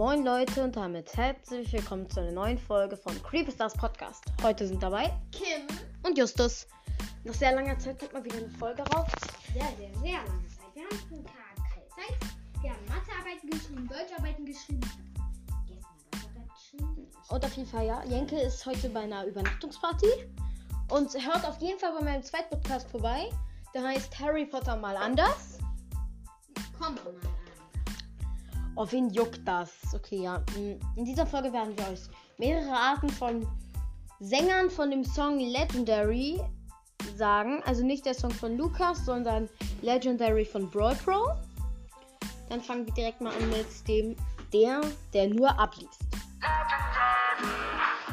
[0.00, 4.24] moin Leute und damit herzlich willkommen zu einer neuen Folge von Creepystars Podcast.
[4.42, 5.66] Heute sind dabei Kim.
[6.02, 6.66] und Justus.
[7.24, 9.10] Nach sehr langer Zeit kommt mal wieder eine Folge raus.
[9.52, 10.74] Sehr, sehr, sehr lange Zeit.
[10.74, 12.16] Wir haben schon KK-Zeit.
[12.62, 14.80] Wir haben Mathearbeiten geschrieben, Deutscharbeiten geschrieben.
[17.28, 20.08] Und auf jeden Fall, ja, Jenke ist heute bei einer Übernachtungsparty
[20.88, 23.28] und hört auf jeden Fall bei meinem zweiten Podcast vorbei.
[23.74, 25.58] Der heißt Harry Potter mal anders.
[26.78, 27.39] Komm doch mal.
[28.80, 29.68] Auf wen juckt das?
[29.94, 30.42] Okay, ja.
[30.96, 32.00] In dieser Folge werden wir euch
[32.38, 33.46] mehrere Arten von
[34.20, 36.40] Sängern von dem Song Legendary
[37.14, 37.62] sagen.
[37.66, 39.50] Also nicht der Song von Lukas, sondern
[39.82, 41.34] Legendary von Brawl Pro.
[42.48, 44.16] Dann fangen wir direkt mal an mit dem,
[44.50, 44.80] der,
[45.12, 46.00] der nur abliest.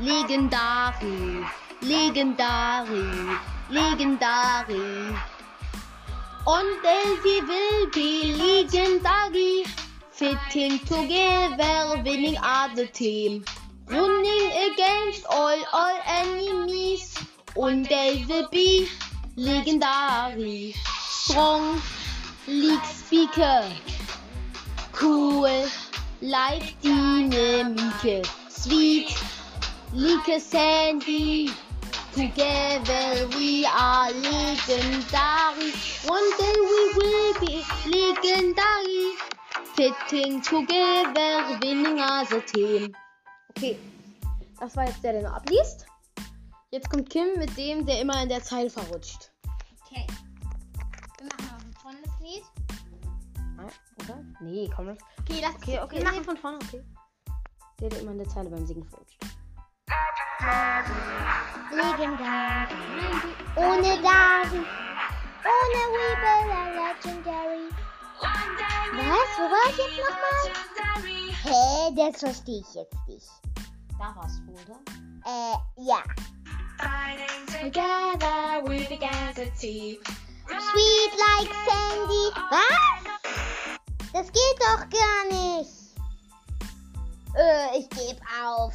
[0.00, 1.46] Legendary,
[1.82, 3.38] Legendary,
[3.70, 5.14] Legendary.
[6.46, 9.64] On Daisy will be legendary.
[10.18, 13.44] Fitting together, winning as a team.
[13.86, 17.16] Running against all our enemies.
[17.56, 18.88] And they will be
[19.36, 20.74] legendary.
[21.06, 21.80] Strong,
[22.48, 23.70] league speaker.
[24.90, 25.68] Cool,
[26.20, 28.26] like Dynamike.
[28.50, 29.16] Sweet,
[29.92, 31.50] like Sandy.
[32.12, 35.70] Together we are legendary.
[36.10, 38.97] One day we will be legendary.
[39.78, 42.92] Fitting together, winning as a team.
[43.50, 43.78] Okay,
[44.58, 45.86] das war jetzt der, der noch abliest.
[46.72, 49.30] Jetzt kommt Kim mit dem, der immer in der Zeile verrutscht.
[49.86, 50.04] Okay.
[51.18, 52.42] Wir machen noch ein volles Lied.
[53.56, 53.68] Ah,
[54.02, 54.24] Oder?
[54.40, 54.88] Nee, komm.
[55.20, 56.82] Okay, lass Okay, okay, Wir machen von vorne, okay.
[57.80, 59.20] Der, der immer in der Zeile beim Singen verrutscht.
[61.70, 62.74] Legendary.
[63.54, 64.60] Ohne Dari.
[65.46, 66.42] Ohne Weeble
[66.74, 67.87] Legendary.
[68.20, 69.30] Was?
[69.36, 70.38] Wo war ich jetzt nochmal?
[71.42, 73.28] Hä, das verstehe ich jetzt nicht.
[73.98, 74.80] Da war's wohl, oder?
[75.24, 76.02] Äh, ja.
[77.46, 79.98] Together we began a team.
[80.46, 82.32] Sweet like Sandy.
[82.50, 82.98] Was?
[84.12, 85.70] Das geht doch gar nicht.
[87.34, 88.74] Äh, ich gebe auf.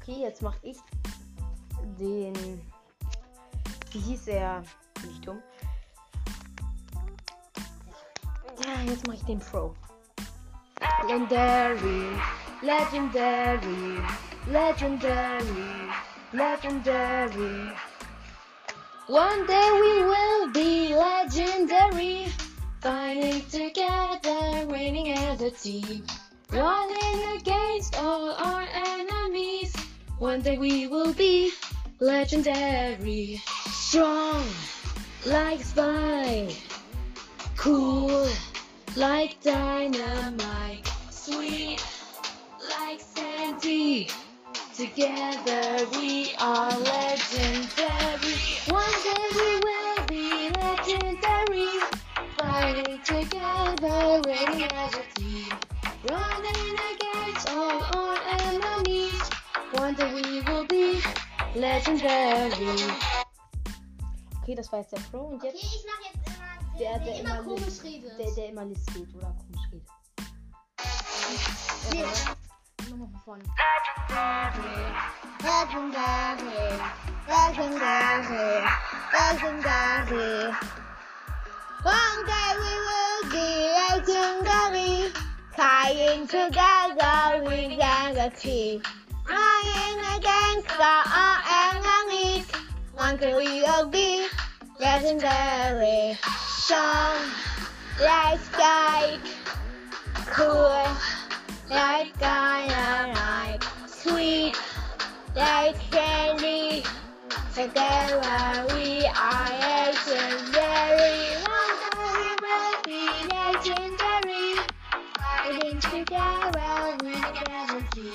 [0.00, 0.78] Okay, jetzt mach ich
[1.98, 2.34] den.
[3.92, 4.62] Wie hieß er?
[5.06, 5.42] Nicht dumm.
[8.60, 9.74] Jetzt mach ich den Pro.
[11.08, 12.04] Legendary,
[12.62, 14.02] legendary,
[14.50, 15.44] legendary,
[16.32, 17.72] legendary.
[19.08, 22.26] One day we will be legendary.
[22.82, 26.04] Fighting together, winning as a team.
[26.50, 29.74] Running against all our enemies.
[30.18, 31.52] One day we will be
[31.98, 33.40] legendary.
[33.70, 34.44] Strong
[35.26, 36.56] like Spike.
[37.56, 37.99] Cool
[38.96, 40.86] like dynamite.
[41.10, 41.84] Sweet
[42.78, 44.08] like Sandy.
[44.74, 48.34] Together we are legendary.
[48.68, 51.68] One day we will be legendary.
[52.36, 55.52] Fighting together, winning as a team.
[56.08, 59.22] Running against all our enemies.
[59.72, 61.00] One day we will be
[61.54, 62.66] legendary.
[64.42, 66.19] Okay, das war jetzt der Pro und jetzt ich mach jetzt
[66.80, 68.18] immer der, der, immer, komisch List- redet.
[68.18, 69.88] Der, der immer List geht oder komisch redet.
[71.92, 72.04] Nee.
[72.90, 73.44] Nochmal von vorne.
[75.42, 76.80] Legendary,
[77.28, 78.64] legendary,
[79.12, 80.54] legendary.
[81.84, 83.48] One day we will be
[83.80, 85.12] legendary.
[85.54, 88.40] Flying together a
[90.16, 92.46] against our enemies.
[92.94, 94.26] One day we will be
[94.78, 96.18] legendary.
[96.70, 99.18] Like Spike.
[100.26, 100.86] Cool
[101.68, 103.64] like dynamite.
[103.88, 104.54] Sweet
[105.34, 106.84] like candy.
[107.52, 111.34] Together we are legendary.
[111.98, 113.02] We will be
[113.34, 114.54] legendary.
[115.18, 118.12] Fighting together we can team.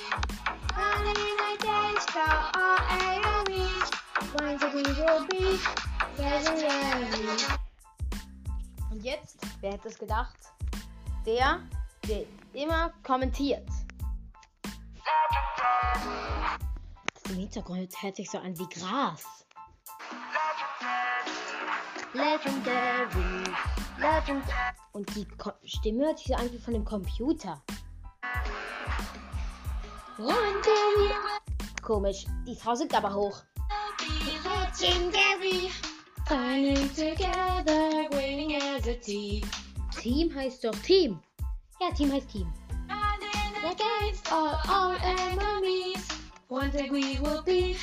[0.78, 3.92] Running against our enemies.
[4.32, 5.60] One day we will be
[6.18, 7.65] legendary.
[9.06, 10.36] Jetzt, wer hätte es gedacht?
[11.28, 11.62] Der,
[12.08, 13.70] der immer kommentiert.
[17.14, 19.46] Das im Hintergrund hört sich so an wie Gras.
[22.14, 23.44] Legendary,
[24.00, 24.44] Legend.
[24.94, 27.62] Und die Ko Stimme hört sich so an wie von dem Computer.
[30.18, 30.34] Will
[31.84, 32.26] Komisch.
[32.48, 33.44] Die Frau singt aber hoch.
[36.28, 37.45] be legendary.
[39.06, 39.42] Team.
[40.02, 41.20] Team heißt doch Team.
[41.80, 42.52] Ja, Team heißt Team.
[43.64, 46.08] against all our enemies.
[46.50, 47.76] One day we will be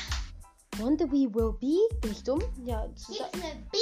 [0.79, 1.77] One day we will be.
[2.01, 2.41] Bin ich dumm?
[2.65, 3.79] Ja, zu sa- Gibt's eine B?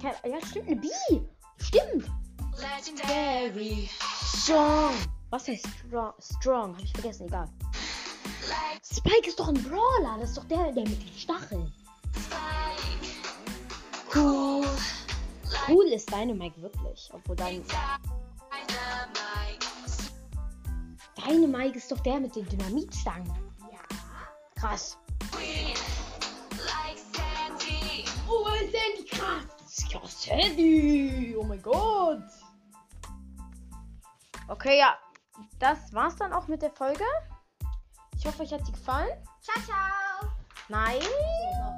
[0.00, 1.22] Keine- ja stimmt, eine Bee.
[1.58, 2.10] Stimmt.
[2.58, 3.88] legendary.
[4.36, 4.94] Strong.
[5.30, 6.12] Was heißt strong?
[6.20, 6.74] Strong.
[6.76, 7.48] Hab ich vergessen, egal.
[8.82, 10.18] Spike ist doch ein Brawler.
[10.20, 11.72] Das ist doch der, der mit den Stacheln.
[15.70, 17.08] Cool ist Dynamite wirklich.
[17.12, 17.64] Obwohl dein,
[21.16, 23.28] Dynamite ist doch der mit den Dynamitstangen.
[23.70, 23.78] Ja.
[24.56, 24.98] Krass.
[28.28, 29.44] Oh, ist Sandy krass.
[29.90, 31.36] Ja, Sandy.
[31.38, 32.22] Oh mein Gott.
[34.48, 34.96] Okay, ja.
[35.60, 37.04] Das war's dann auch mit der Folge.
[38.16, 39.10] Ich hoffe, euch hat sie gefallen.
[39.40, 40.30] Ciao, ciao.
[40.68, 41.00] Nein.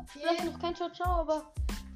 [0.07, 1.53] Vielleicht noch kein Ciao, Ciao, aber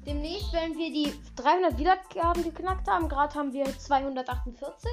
[0.07, 4.91] demnächst, wenn wir die 300 Wiedergaben geknackt haben, gerade haben wir 248,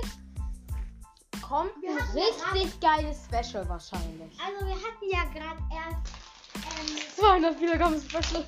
[1.40, 4.37] kommt Wir ein richtig geiles Special wahrscheinlich.
[4.40, 6.12] Also wir hatten ja gerade erst
[6.81, 8.44] ähm, 200 Wiedergaben Special.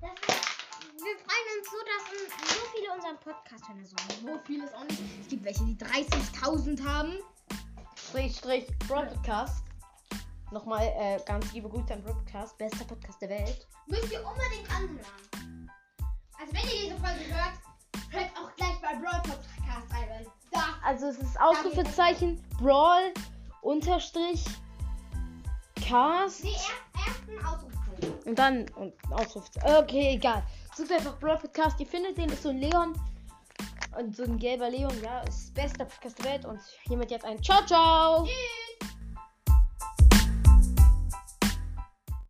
[0.00, 0.10] das,
[0.98, 3.78] wir freuen uns so, dass so viele unseren Podcast hören.
[3.78, 5.02] Also so viele ist auch nicht.
[5.20, 7.18] Es gibt welche, die 30.000 haben.
[7.96, 9.64] Strich, Strich, Broadcast.
[10.52, 13.66] Nochmal äh, ganz liebe Grüße an Broadcast, bester Podcast der Welt.
[13.88, 15.45] Müsst ihr unbedingt anhören.
[20.86, 23.12] Also es ist Ausrufezeichen Brawl
[23.62, 24.44] unterstrich
[25.74, 28.14] Cast die er ersten Ausrufzeichen.
[28.24, 29.76] und dann und Ausrufezeichen.
[29.82, 30.44] Okay, egal.
[30.76, 32.92] Sucht einfach Brawl Podcast, ihr findet den, ist so ein Leon
[33.98, 37.42] und so ein gelber Leon, ja, ist bester Podcast der Welt und hiermit jetzt ein
[37.42, 38.24] Ciao, ciao.
[38.24, 38.95] Tschüss.